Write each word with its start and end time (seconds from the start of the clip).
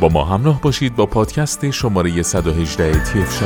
با 0.00 0.08
ما 0.08 0.24
همراه 0.24 0.60
باشید 0.60 0.96
با 0.96 1.06
پادکست 1.06 1.70
شماره 1.70 2.22
118 2.22 3.04
تیف 3.04 3.42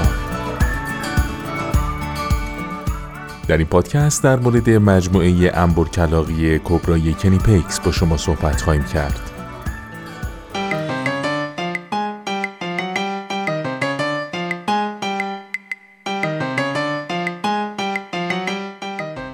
در 3.48 3.56
این 3.56 3.66
پادکست 3.66 4.22
در 4.22 4.36
مورد 4.36 4.70
مجموعه 4.70 5.50
انبر 5.54 5.84
کلاقی 5.84 6.58
کبرای 6.58 7.14
کنیپکس 7.14 7.80
با 7.80 7.92
شما 7.92 8.16
صحبت 8.16 8.62
خواهیم 8.62 8.84
کرد. 8.84 9.30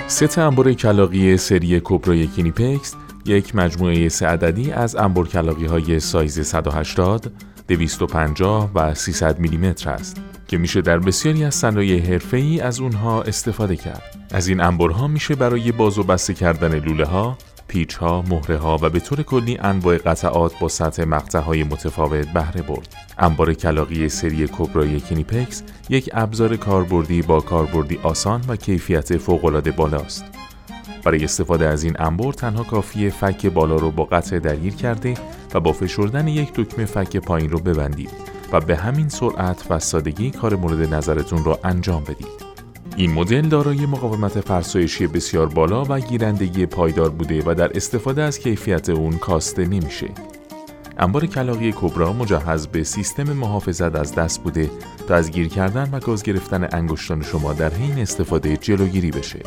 ست 0.06 0.38
انبر 0.38 0.72
کلاقی 0.72 1.36
سری 1.36 1.80
کبرای 1.84 2.26
کنیپکس 2.26 2.94
یک 3.24 3.56
مجموعه 3.56 4.08
سه 4.08 4.26
عددی 4.26 4.72
از 4.72 4.96
انبر 4.96 5.24
کلاقی 5.24 5.66
های 5.66 6.00
سایز 6.00 6.40
180 6.46 7.32
250 7.68 8.70
و 8.74 8.94
300 8.94 9.38
میلیمتر 9.38 9.90
است 9.90 10.20
که 10.48 10.58
میشه 10.58 10.80
در 10.80 10.98
بسیاری 10.98 11.44
از 11.44 11.54
صنایع 11.54 12.00
حرفه‌ای 12.00 12.60
از 12.60 12.80
اونها 12.80 13.22
استفاده 13.22 13.76
کرد. 13.76 14.26
از 14.30 14.48
این 14.48 14.60
انبرها 14.60 15.06
میشه 15.06 15.34
برای 15.34 15.72
باز 15.72 15.98
و 15.98 16.02
بسته 16.02 16.34
کردن 16.34 16.78
لوله 16.78 17.04
ها، 17.04 17.38
پیچ 17.68 17.94
ها، 17.94 18.22
مهره 18.22 18.56
ها 18.56 18.78
و 18.82 18.90
به 18.90 19.00
طور 19.00 19.22
کلی 19.22 19.58
انواع 19.58 19.98
قطعات 19.98 20.58
با 20.58 20.68
سطح 20.68 21.04
مقطع 21.04 21.38
های 21.38 21.64
متفاوت 21.64 22.28
بهره 22.28 22.62
برد. 22.62 22.96
انبار 23.18 23.54
کلاقی 23.54 24.08
سری 24.08 24.46
کبرای 24.46 25.00
کنیپکس 25.00 25.62
یک 25.88 26.10
ابزار 26.12 26.56
کاربردی 26.56 27.22
با 27.22 27.40
کاربردی 27.40 27.98
آسان 28.02 28.44
و 28.48 28.56
کیفیت 28.56 29.16
فوق‌العاده 29.16 29.70
بالاست. 29.70 30.24
برای 31.04 31.24
استفاده 31.24 31.66
از 31.66 31.84
این 31.84 31.96
انبر 31.98 32.32
تنها 32.32 32.62
کافیه 32.62 33.10
فک 33.10 33.46
بالا 33.46 33.76
رو 33.76 33.90
با 33.90 34.04
قطع 34.04 34.38
درگیر 34.38 34.74
کرده 34.74 35.14
و 35.54 35.60
با 35.60 35.72
فشردن 35.72 36.28
یک 36.28 36.52
دکمه 36.54 36.84
فک 36.84 37.16
پایین 37.16 37.50
رو 37.50 37.58
ببندید 37.58 38.10
و 38.52 38.60
به 38.60 38.76
همین 38.76 39.08
سرعت 39.08 39.66
و 39.70 39.78
سادگی 39.78 40.30
کار 40.30 40.56
مورد 40.56 40.94
نظرتون 40.94 41.44
رو 41.44 41.58
انجام 41.64 42.04
بدید. 42.04 42.50
این 42.96 43.12
مدل 43.12 43.48
دارای 43.48 43.86
مقاومت 43.86 44.40
فرسایشی 44.40 45.06
بسیار 45.06 45.46
بالا 45.46 45.84
و 45.88 46.00
گیرندگی 46.00 46.66
پایدار 46.66 47.10
بوده 47.10 47.42
و 47.46 47.54
در 47.54 47.76
استفاده 47.76 48.22
از 48.22 48.38
کیفیت 48.38 48.88
اون 48.88 49.18
کاسته 49.18 49.64
نمیشه. 49.64 50.08
انبار 50.98 51.26
کلاقی 51.26 51.72
کبرا 51.72 52.12
مجهز 52.12 52.66
به 52.66 52.84
سیستم 52.84 53.32
محافظت 53.32 53.96
از 53.96 54.14
دست 54.14 54.42
بوده 54.42 54.70
تا 55.08 55.14
از 55.14 55.30
گیر 55.30 55.48
کردن 55.48 55.88
و 55.92 56.00
گاز 56.00 56.22
گرفتن 56.22 56.68
انگشتان 56.72 57.22
شما 57.22 57.52
در 57.52 57.74
حین 57.74 57.98
استفاده 57.98 58.56
جلوگیری 58.56 59.10
بشه. 59.10 59.38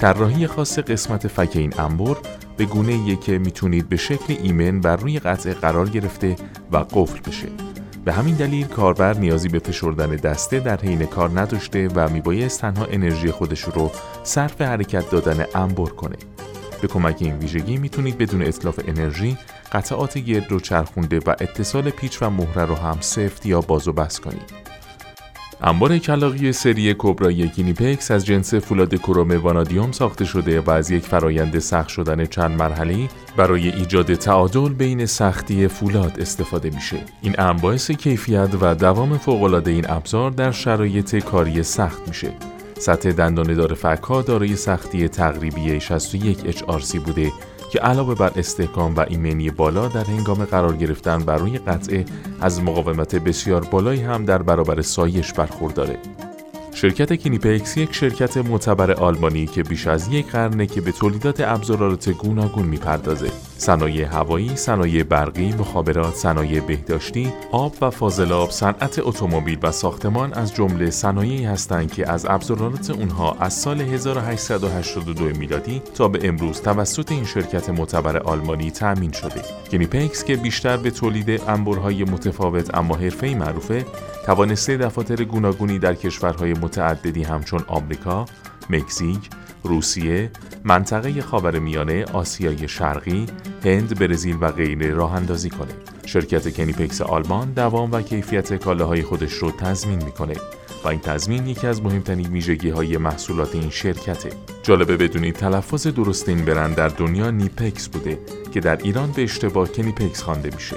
طراحی 0.00 0.46
خاص 0.46 0.78
قسمت 0.78 1.28
فک 1.28 1.50
این 1.54 1.72
انبر 1.78 2.16
به 2.56 2.64
گونه 2.64 3.16
که 3.16 3.38
می‌تونید 3.38 3.88
به 3.88 3.96
شکل 3.96 4.36
ایمن 4.42 4.80
بر 4.80 4.96
روی 4.96 5.18
قطعه 5.18 5.54
قرار 5.54 5.88
گرفته 5.88 6.36
و 6.72 6.76
قفل 6.76 7.30
بشه. 7.30 7.48
به 8.04 8.12
همین 8.12 8.34
دلیل 8.34 8.66
کاربر 8.66 9.16
نیازی 9.16 9.48
به 9.48 9.58
فشردن 9.58 10.16
دسته 10.16 10.60
در 10.60 10.80
حین 10.80 11.06
کار 11.06 11.40
نداشته 11.40 11.88
و 11.88 12.08
میبایست 12.08 12.60
تنها 12.60 12.84
انرژی 12.84 13.30
خودش 13.30 13.60
رو 13.60 13.90
صرف 14.24 14.60
حرکت 14.60 15.10
دادن 15.10 15.44
انبر 15.54 15.86
کنه. 15.90 16.16
به 16.82 16.88
کمک 16.88 17.16
این 17.20 17.38
ویژگی 17.38 17.76
می‌تونید 17.76 18.18
بدون 18.18 18.42
اطلاف 18.42 18.80
انرژی 18.88 19.36
قطعات 19.72 20.18
گرد 20.18 20.52
رو 20.52 20.60
چرخونده 20.60 21.18
و 21.18 21.30
اتصال 21.30 21.90
پیچ 21.90 22.22
و 22.22 22.30
مهره 22.30 22.64
رو 22.64 22.74
هم 22.74 22.96
سفت 23.00 23.46
یا 23.46 23.60
باز 23.60 23.88
و 23.88 23.92
بس 23.92 24.20
کنید. 24.20 24.73
انبار 25.66 25.98
کلاقی 25.98 26.52
سری 26.52 26.94
کبرا 26.98 27.30
یکینیپکس 27.30 28.10
از 28.10 28.26
جنس 28.26 28.54
فولاد 28.54 28.94
کروم 28.94 29.30
وانادیوم 29.30 29.92
ساخته 29.92 30.24
شده 30.24 30.60
و 30.60 30.70
از 30.70 30.90
یک 30.90 31.02
فرایند 31.02 31.58
سخت 31.58 31.88
شدن 31.88 32.26
چند 32.26 32.50
مرحله 32.58 33.08
برای 33.36 33.68
ایجاد 33.68 34.14
تعادل 34.14 34.68
بین 34.68 35.06
سختی 35.06 35.68
فولاد 35.68 36.20
استفاده 36.20 36.70
میشه. 36.70 36.96
این 37.22 37.34
امر 37.38 37.60
باعث 37.60 37.90
کیفیت 37.90 38.48
و 38.60 38.74
دوام 38.74 39.18
فوق‌العاده 39.18 39.70
این 39.70 39.90
ابزار 39.90 40.30
در 40.30 40.50
شرایط 40.50 41.16
کاری 41.24 41.62
سخت 41.62 42.08
میشه. 42.08 42.32
سطح 42.78 43.10
دندانه 43.10 43.54
دار 43.54 43.74
فکها 43.74 44.22
دارای 44.22 44.56
سختی 44.56 45.08
تقریبی 45.08 45.80
61 45.80 46.38
HRC 46.38 46.96
بوده 46.96 47.32
که 47.70 47.78
علاوه 47.78 48.14
بر 48.14 48.32
استحکام 48.36 48.96
و 48.96 49.04
ایمنی 49.08 49.50
بالا 49.50 49.88
در 49.88 50.04
هنگام 50.04 50.44
قرار 50.44 50.76
گرفتن 50.76 51.18
بر 51.18 51.36
روی 51.36 51.58
قطعه 51.58 52.04
از 52.40 52.62
مقاومت 52.62 53.14
بسیار 53.16 53.64
بالایی 53.64 54.02
هم 54.02 54.24
در 54.24 54.42
برابر 54.42 54.82
سایش 54.82 55.32
برخورداره. 55.32 55.98
شرکت 56.74 57.12
کینیپکس 57.12 57.76
یک 57.76 57.94
شرکت 57.94 58.36
معتبر 58.36 58.92
آلمانی 58.92 59.46
که 59.46 59.62
بیش 59.62 59.86
از 59.86 60.08
یک 60.08 60.26
قرنه 60.30 60.66
که 60.66 60.80
به 60.80 60.92
تولیدات 60.92 61.40
ابزارات 61.40 62.08
گوناگون 62.08 62.66
می‌پردازه. 62.66 63.53
صنایع 63.64 64.06
هوایی، 64.06 64.56
صنایع 64.56 65.02
برقی، 65.02 65.54
مخابرات، 65.58 66.14
صنایع 66.14 66.60
بهداشتی، 66.60 67.32
آب 67.52 67.74
و 67.80 67.90
فاضلاب، 67.90 68.50
صنعت 68.50 68.98
اتومبیل 68.98 69.58
و 69.62 69.72
ساختمان 69.72 70.32
از 70.32 70.54
جمله 70.54 70.90
صنایعی 70.90 71.44
هستند 71.44 71.92
که 71.92 72.10
از 72.10 72.26
ابزارات 72.28 72.90
اونها 72.90 73.36
از 73.40 73.54
سال 73.54 73.80
1882 73.80 75.24
میلادی 75.24 75.82
تا 75.94 76.08
به 76.08 76.28
امروز 76.28 76.60
توسط 76.60 77.12
این 77.12 77.24
شرکت 77.24 77.70
معتبر 77.70 78.16
آلمانی 78.16 78.70
تأمین 78.70 79.12
شده. 79.12 79.42
کینیپکس 79.70 80.24
که 80.24 80.36
بیشتر 80.36 80.76
به 80.76 80.90
تولید 80.90 81.40
انبرهای 81.48 82.04
متفاوت 82.04 82.74
اما 82.74 82.96
حرفه‌ای 82.96 83.34
معروفه، 83.34 83.86
توانسته 84.26 84.76
دفاتر 84.76 85.24
گوناگونی 85.24 85.78
در 85.78 85.94
کشورهای 85.94 86.52
متعددی 86.52 87.22
همچون 87.22 87.64
آمریکا، 87.68 88.26
مکزیک، 88.70 89.30
روسیه، 89.62 90.30
منطقه 90.66 91.22
خاورمیانه، 91.22 92.04
آسیای 92.04 92.68
شرقی، 92.68 93.26
هند، 93.64 93.98
برزیل 93.98 94.36
و 94.40 94.52
غیره 94.52 94.90
راه 94.90 95.14
اندازی 95.14 95.50
کنه. 95.50 95.72
شرکت 96.06 96.56
کنیپکس 96.56 97.00
آلمان 97.00 97.52
دوام 97.52 97.92
و 97.92 98.02
کیفیت 98.02 98.54
کالاهای 98.54 99.02
خودش 99.02 99.32
رو 99.32 99.50
تضمین 99.50 100.04
می‌کنه 100.04 100.34
و 100.84 100.88
این 100.88 101.00
تضمین 101.00 101.46
یکی 101.46 101.66
از 101.66 101.82
مهمترین 101.82 102.32
ویژگی 102.32 102.70
های 102.70 102.96
محصولات 102.96 103.54
این 103.54 103.70
شرکته. 103.70 104.30
جالبه 104.62 104.96
بدونید 104.96 105.34
تلفظ 105.34 105.86
درست 105.86 106.28
این 106.28 106.44
برند 106.44 106.76
در 106.76 106.88
دنیا 106.88 107.30
نیپکس 107.30 107.88
بوده 107.88 108.18
که 108.52 108.60
در 108.60 108.76
ایران 108.76 109.12
به 109.12 109.22
اشتباه 109.22 109.68
کنیپکس 109.68 110.22
خوانده 110.22 110.50
میشه. 110.54 110.76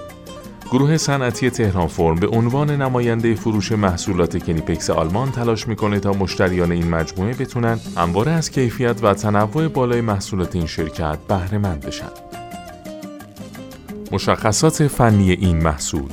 گروه 0.71 0.97
صنعتی 0.97 1.49
تهران 1.49 1.87
فرم 1.87 2.15
به 2.15 2.27
عنوان 2.27 2.81
نماینده 2.81 3.35
فروش 3.35 3.71
محصولات 3.71 4.43
کنیپکس 4.45 4.89
آلمان 4.89 5.31
تلاش 5.31 5.67
می‌کنه 5.67 5.99
تا 5.99 6.11
مشتریان 6.11 6.71
این 6.71 6.89
مجموعه 6.89 7.33
بتونن 7.33 7.79
همواره 7.97 8.31
از 8.31 8.51
کیفیت 8.51 9.03
و 9.03 9.13
تنوع 9.13 9.67
بالای 9.67 10.01
محصولات 10.01 10.55
این 10.55 10.65
شرکت 10.65 11.17
بهره 11.27 11.57
مند 11.57 11.85
بشن. 11.85 12.09
مشخصات 14.11 14.87
فنی 14.87 15.31
این 15.31 15.57
محصول 15.57 16.09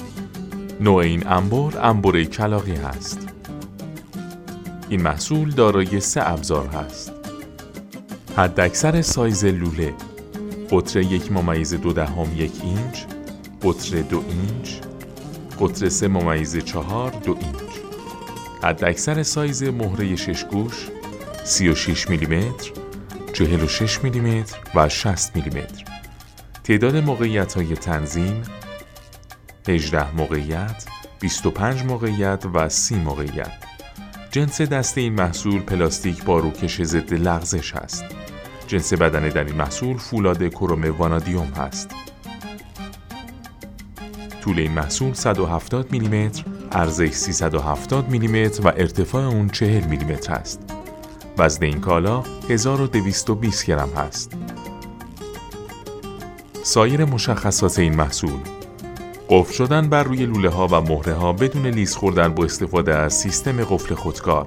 نوع 0.80 0.96
این 0.96 1.26
انبر 1.26 1.78
انبر 1.82 2.24
کلاقی 2.24 2.74
هست. 2.74 3.28
این 4.88 5.02
محصول 5.02 5.50
دارای 5.50 6.00
سه 6.00 6.30
ابزار 6.30 6.66
هست. 6.66 7.12
حداکثر 8.36 9.02
سایز 9.02 9.44
لوله 9.44 9.94
قطر 10.70 11.00
یک 11.00 11.32
ممیز 11.32 11.74
دو 11.74 11.92
دهم 11.92 12.26
یک 12.36 12.52
اینچ 12.62 13.13
قطر 13.64 14.02
دو 14.02 14.24
اینچ 14.28 14.70
قطر 15.60 15.88
سه 15.88 16.08
ممیز 16.08 16.56
چهار 16.56 17.10
دو 17.10 17.36
اینچ. 17.40 17.72
حد 18.62 18.84
اکثر 18.84 19.22
سایز 19.22 19.62
مهره 19.62 20.16
شش 20.16 20.44
گوش 20.44 20.88
36 21.44 22.10
میلیمتر 22.10 22.70
46 23.32 24.04
میلیمتر 24.04 24.56
و 24.74 24.88
60 24.88 25.36
میلیمتر. 25.36 25.84
تعداد 26.64 26.96
موقعیت 26.96 27.52
های 27.52 27.74
تنظیم 27.74 28.42
18 29.68 30.16
موقعیت 30.16 30.84
25 31.20 31.82
موقعیت 31.82 32.44
و 32.54 32.68
30 32.68 32.94
موقعیت. 32.94 33.52
جنس 34.30 34.60
دسته 34.60 35.00
این 35.00 35.12
محصول 35.12 35.60
پلاستیک 35.60 36.24
با 36.24 36.38
روکش 36.38 36.82
ضد 36.82 37.14
لغزش 37.14 37.74
است. 37.74 38.04
جنس 38.66 38.92
بدنه 38.92 39.28
در 39.28 39.44
این 39.44 39.56
محصول 39.56 39.96
فولاد 39.96 40.48
کروم 40.48 40.96
وانادیوم 40.98 41.52
هست. 41.56 41.90
طول 44.44 44.58
این 44.58 44.72
محصول 44.72 45.12
170 45.12 45.92
میلیمتر، 45.92 46.44
ارزش 46.72 47.10
370 47.10 48.08
میلیمتر 48.08 48.66
و 48.66 48.68
ارتفاع 48.68 49.24
اون 49.24 49.48
40 49.48 49.84
میلیمتر 49.84 50.34
است. 50.34 50.60
وزن 51.38 51.64
این 51.64 51.80
کالا 51.80 52.22
1220 52.50 53.66
گرم 53.66 53.88
هست. 53.96 54.32
سایر 56.62 57.04
مشخصات 57.04 57.78
این 57.78 57.96
محصول 57.96 58.38
قفل 59.28 59.52
شدن 59.52 59.88
بر 59.88 60.02
روی 60.02 60.26
لوله 60.26 60.48
ها 60.48 60.68
و 60.68 60.80
مهره 60.80 61.14
ها 61.14 61.32
بدون 61.32 61.66
لیز 61.66 61.96
خوردن 61.96 62.34
با 62.34 62.44
استفاده 62.44 62.94
از 62.94 63.14
سیستم 63.14 63.64
قفل 63.64 63.94
خودکار 63.94 64.46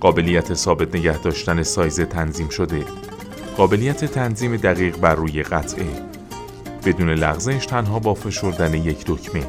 قابلیت 0.00 0.54
ثابت 0.54 0.94
نگه 0.94 1.18
داشتن 1.18 1.62
سایز 1.62 2.00
تنظیم 2.00 2.48
شده 2.48 2.84
قابلیت 3.56 4.04
تنظیم 4.04 4.56
دقیق 4.56 4.96
بر 4.96 5.14
روی 5.14 5.42
قطعه 5.42 6.09
بدون 6.84 7.10
لغزش 7.10 7.66
تنها 7.66 7.98
با 7.98 8.14
فشردن 8.14 8.74
یک 8.74 9.04
دکمه. 9.06 9.46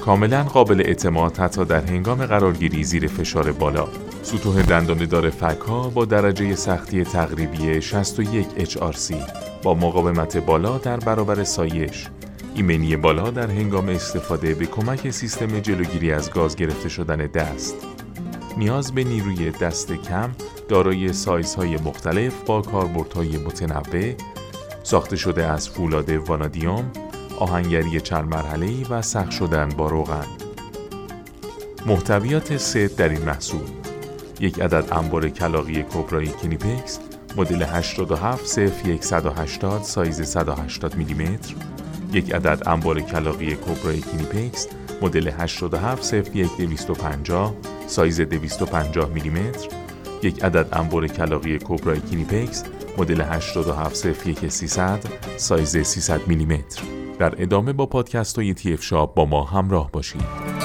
کاملا 0.00 0.42
قابل 0.42 0.80
اعتماد 0.80 1.36
حتی 1.36 1.64
در 1.64 1.84
هنگام 1.84 2.26
قرارگیری 2.26 2.84
زیر 2.84 3.06
فشار 3.06 3.52
بالا. 3.52 3.88
سطوح 4.22 4.62
دندانه 4.62 5.06
دار 5.06 5.30
فک 5.30 5.60
ها 5.60 5.88
با 5.88 6.04
درجه 6.04 6.54
سختی 6.54 7.04
تقریبی 7.04 7.82
61 7.82 8.46
HRC 8.58 9.14
با 9.62 9.74
مقاومت 9.74 10.36
بالا 10.36 10.78
در 10.78 10.96
برابر 10.96 11.44
سایش. 11.44 12.08
ایمنی 12.54 12.96
بالا 12.96 13.30
در 13.30 13.50
هنگام 13.50 13.88
استفاده 13.88 14.54
به 14.54 14.66
کمک 14.66 15.10
سیستم 15.10 15.60
جلوگیری 15.60 16.12
از 16.12 16.30
گاز 16.30 16.56
گرفته 16.56 16.88
شدن 16.88 17.16
دست. 17.16 17.74
نیاز 18.56 18.92
به 18.92 19.04
نیروی 19.04 19.50
دست 19.50 19.92
کم 19.92 20.30
دارای 20.68 21.12
سایزهای 21.12 21.76
مختلف 21.76 22.32
با 22.46 22.62
کاربردهای 22.62 23.36
متنوع 23.36 24.14
ساخته 24.90 25.16
شده 25.16 25.46
از 25.46 25.68
فولاد 25.68 26.10
وانادیوم 26.10 26.90
آهنگری 27.38 28.00
چند 28.00 28.24
مرحله‌ای 28.24 28.84
و 28.90 29.02
سخت 29.02 29.30
شدن 29.30 29.68
با 29.68 29.88
روغن. 29.88 30.26
محتویات 31.86 32.56
ست 32.56 32.88
در 32.88 33.08
این 33.08 33.22
محصول. 33.22 33.60
یک 34.40 34.60
عدد 34.60 34.92
انبر 34.92 35.28
کلاغی 35.28 35.82
کبرای 35.82 36.26
Knipex 36.26 36.98
مدل 37.36 37.62
87 37.62 38.46
180 39.00 39.82
سایز 39.82 40.22
180 40.22 40.94
میلیمتر. 40.94 41.54
یک 42.12 42.34
عدد 42.34 42.62
انبر 42.66 43.00
کلاغی 43.00 43.56
کبرای 43.56 44.00
Knipex 44.00 44.66
مدل 45.02 45.28
87 45.28 46.14
250 46.14 47.54
سایز 47.86 48.20
250 48.20 49.08
میلیمتر. 49.08 49.68
یک 50.22 50.44
عدد 50.44 50.68
انبار 50.72 51.06
کلاقی 51.06 51.58
کبرای 51.58 52.00
کینیپکس 52.00 52.64
مدل 53.00 53.20
87 53.20 54.48
300 54.48 54.98
سایز 55.36 55.76
300 55.76 56.26
میلیمتر. 56.26 56.82
در 57.18 57.42
ادامه 57.42 57.72
با 57.72 57.86
پادکست 57.86 58.36
های 58.36 58.54
تی 58.54 58.76
شاب 58.80 59.14
با 59.14 59.24
ما 59.24 59.44
همراه 59.44 59.90
باشید. 59.92 60.59